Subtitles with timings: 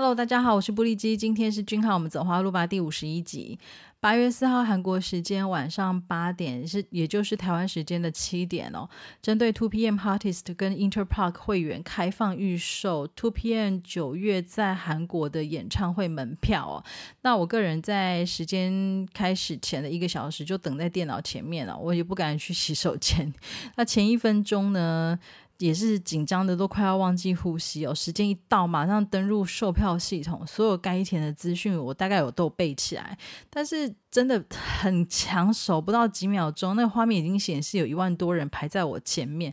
[0.00, 3.58] Hello，大家好，我是布利基，今天是君浩，我们走花路吧第五十一集。
[3.98, 8.88] 八月四号韩国时间晚上八点，是也就是台湾时间的七点哦。
[9.20, 16.84] 针对 Two PM Artist 跟 Interpark 会员开放预售 Two PM 九月在韩国的演唱会门票哦。
[17.22, 23.34] 那我个人在时间开始前的一个小时就等在电脑前面了，我也不敢去洗手间。
[23.74, 25.18] 那前一分钟呢？
[25.58, 27.94] 也是紧张的，都快要忘记呼吸哦。
[27.94, 33.18] 时间一到，马上登入售票系统，所有该填的资讯我大概有都背起来。
[33.50, 39.52] 但是真的很抢手，不到几秒钟，那画面已经显示有一万多人排在我前面。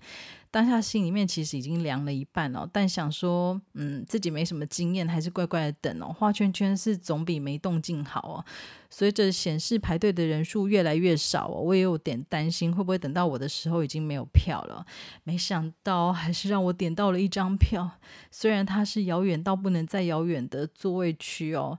[0.56, 6.16] 当下心里面其实已经凉了一半哦，但想说，嗯，自己没什么经验，还是乖乖的等哦。
[6.18, 8.46] 画圈圈是总比没动静好哦。
[8.90, 14.86] 随着显示排队的人数越来越少哦，我也有点担心，会不会等到我的时候已经没有票了？
[15.26, 17.92] 没想到还是让我点到了一张票，
[18.32, 21.78] 虽然它是遥远到不能再遥远的座位区哦，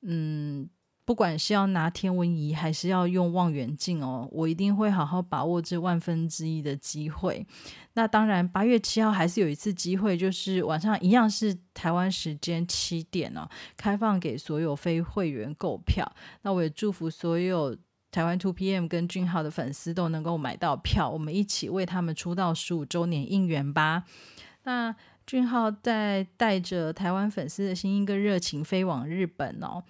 [0.00, 0.66] 嗯。
[1.04, 7.46] 不管是要拿天文仪还是要用望远镜哦，我一定会好好把握这万分之一的机会。
[7.92, 16.10] 那当然，八月七号还是有一次机会，就是晚上一样是台湾时间七点哦，开放给所有非会员购票。
[16.42, 17.76] 那我也祝福所有
[18.10, 24.04] 台湾 Two PM 跟俊浩的粉丝都能够买到票，我们一起为他们出道十五周年应援吧。
[24.62, 29.84] 那俊浩在带着台湾粉丝的心意跟热情飞往日本哦。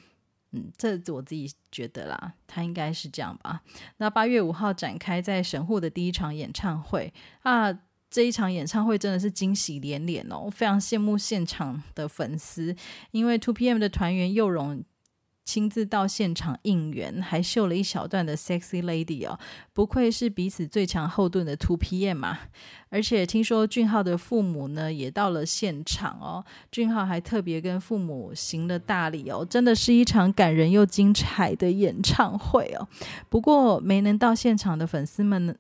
[0.55, 3.61] 嗯，这我自己觉得啦，他应该是这样吧。
[3.97, 7.77] 那八月五号展开在神户的第一场演唱会啊，
[8.09, 12.75] 这一场演唱会真的是惊喜连连哦，我非常羡慕现场的粉丝，
[13.11, 14.85] 因为 Two PM 的团员佑荣。
[15.45, 19.39] 亲自到现场应援，还秀了一小段的 sexy lady 哦，
[19.73, 22.39] 不愧是彼此最强后盾的 Two PM 嘛。
[22.89, 32.89] 而且听说俊浩的父母呢也到了现场哦，俊浩还特别跟父母行了大礼哦，真的是一场感人又精彩的演唱会哦。
[33.29, 35.57] 不过没能到现场的粉丝们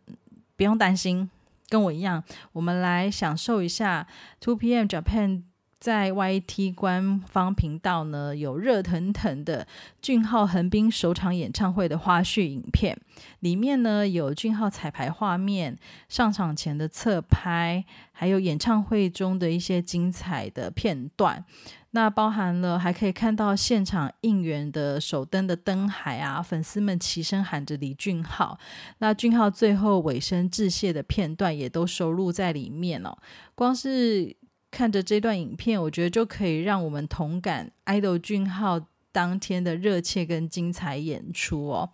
[0.56, 1.28] 不用担心，
[1.68, 4.06] 跟我一样，我们来享受一下
[4.40, 5.42] Two PM Japan。
[5.84, 9.66] 在 YT 官方频道呢，有热腾腾的
[10.00, 12.98] 俊浩横滨首场演唱会的花絮影片，
[13.40, 15.76] 里面呢有俊浩彩排画面、
[16.08, 21.44] 上场前的侧拍，还有演唱会中的一些精彩的片段。
[21.90, 28.58] 那包含了还可以看到现场应援的首灯的灯海啊，粉丝们齐声喊着李俊浩。
[29.00, 33.14] 那俊浩最后尾声致谢的片段也都收录在里面哦。
[33.54, 34.34] 光是
[34.74, 41.88] 看着这段影片，我觉得就可以让我们同感 idol 俊浩当天的热切跟精彩演出哦。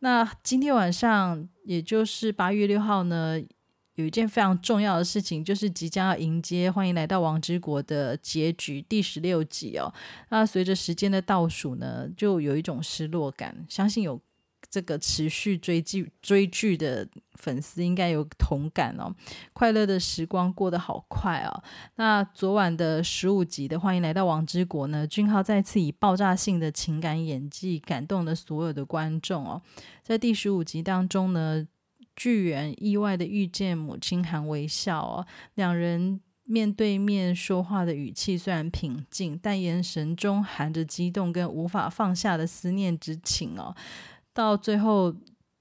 [0.00, 3.40] 那今天晚上，也就是八月六号呢，
[3.94, 9.90] 有一件非常重要的事情，就是即将要迎接《欢迎来到王之国》的结局第十六集哦。
[10.28, 14.20] 那随着时间的倒数呢，就有一种失落感，相信有。
[14.70, 17.06] 这个持续追剧追剧的
[17.44, 19.14] 粉丝应该有同感哦，
[19.52, 21.62] 快乐的时光过得好快哦。
[21.96, 29.60] 那昨晚的十五集的《欢迎来到王之国》呢，俊浩再次以爆炸性的情感演技感动了所有的观众哦。
[30.02, 31.66] 在第十五集当中呢，
[32.16, 43.74] 巨源意外的遇见母亲含微笑哦，两人面对面说话的语气虽然平静，但眼神中含着激动跟无法放下的思念之情哦。
[44.32, 45.14] 到最后，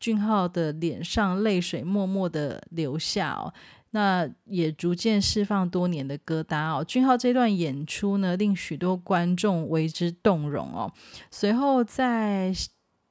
[0.03, 3.53] 俊浩的脸上泪水默默的流下哦，
[3.91, 6.83] 那也逐渐释放多年的疙瘩哦。
[6.83, 10.91] 俊浩这段演出呢，令许多观众为之动容哦。
[11.31, 12.53] 随后在。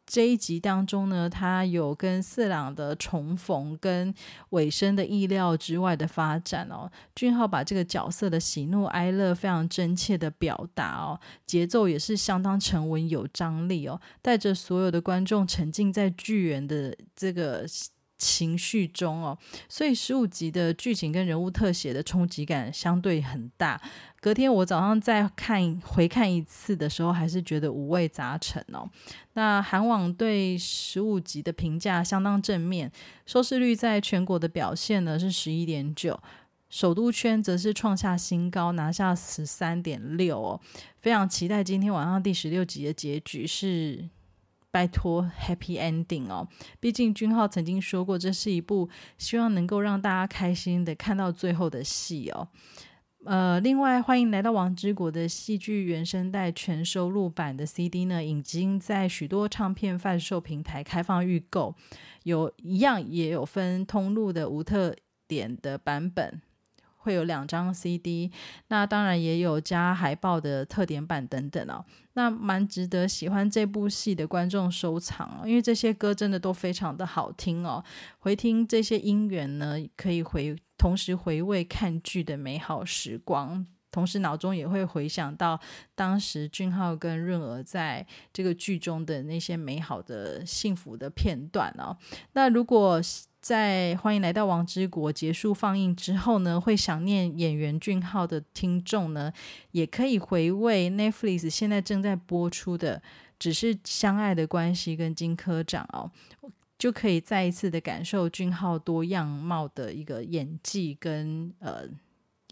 [0.07, 4.13] 这一集当中呢，他有跟四郎的重逢，跟
[4.51, 6.91] 尾声的意料之外的发展哦。
[7.15, 17.67] 俊浩把这个角色的喜怒哀乐非常真切的表达哦，节奏也是相当沉稳有张力哦，带着所有的观众沉浸在剧原的这个。
[18.23, 19.37] 情绪中哦，
[19.69, 23.81] 所以十五集的剧情跟人物特写的冲击感相对很大。
[24.21, 28.89] 隔天我早上再看回看一次的时候，还是觉得五味杂陈哦。
[29.33, 32.93] 那韩网对十五集的评价相当正面，
[33.27, 36.21] 收视率在全国的表现呢是十一点九，
[36.71, 40.61] 首都圈则是创下新高，拿下十三点六哦。
[41.01, 44.09] 非常期待今天晚上第十六集的结局是。
[44.73, 46.49] 拜托，Happy Ending 哦！
[46.81, 48.89] 毕竟君浩曾经说过，这是一部
[49.19, 52.49] 希望能够让大家开心的看到最后的戏哦。
[53.25, 61.77] 呃，另外，欢迎来到王之国的戏剧原声带全收录版的 CD 呢，已经在许多唱片贩售平台开放预购，
[62.25, 64.97] 有一样也有分通路的无特
[65.29, 66.41] 点的版本。
[67.03, 68.31] 会有两张 CD，
[68.69, 71.85] 那当然也有加海报的特点版等等哦。
[72.15, 77.83] 那蛮值得喜欢这部戏的观众收藏哦，因为这些歌真的都非常的好听哦。
[78.21, 83.67] 回听这些音源呢，可以回同时回味看剧的美好时光。
[83.91, 85.61] 同时，脑中也会回想到
[85.95, 91.95] 当时俊浩跟润儿在这个剧中的那些美好的、幸福的片段哦。
[92.33, 92.99] 那如果
[93.43, 99.33] 在《欢迎来到王之国》结束放映之后呢，会想念演员俊浩的听众呢，
[99.73, 102.99] 也可以回味 Netflix 现在正在播出的
[103.41, 106.09] 《只是相爱的关系》跟金科长哦，
[106.79, 111.89] 就可以再一次的感受俊浩多样貌的一个演技跟呃。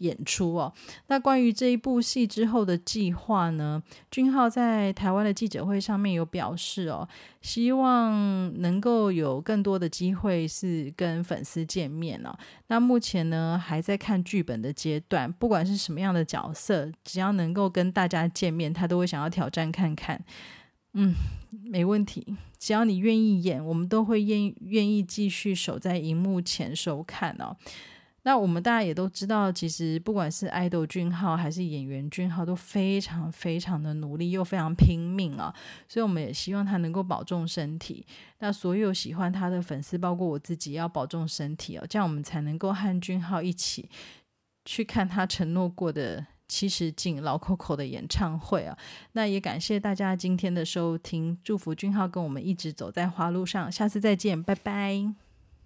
[0.01, 0.73] 演出哦，
[1.07, 3.81] 那关于这一部戏之后的计划呢？
[4.09, 7.07] 俊浩在台湾的记者会上面有表示哦，
[7.41, 12.35] 希望能够有更多的机会是跟粉丝见面哦。
[12.67, 20.23] 那目前呢还在看剧本的阶段，不管是什么样的角色，只要能够跟大家见面，他都会想要挑战看看。
[20.93, 21.13] 嗯，
[21.63, 27.55] 没问题，只要你愿意演，我们都会愿愿意继续守在荧幕前收看哦。
[28.23, 35.51] 那我们大家也都知道，其实不管是爱豆俊浩还是演员俊浩，都非常非常的努力又非常拼命啊，
[35.87, 38.05] 所以我们也希望他能够保重身体。
[38.37, 43.89] 那所有喜欢他的粉丝，包括我自己，要保重身体哦，这样我们才能够和俊浩一起
[44.65, 48.77] 去看他承诺过的七十进老 Coco 的演唱会啊。
[49.13, 55.20] 那也感谢大家今天的收听，祝福俊浩跟我们一直走在花路上，下次再见，拜拜。